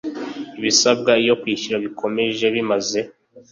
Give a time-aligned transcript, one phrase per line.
[0.59, 2.99] ibisabwa iyo kwishyura bukomeje bimaze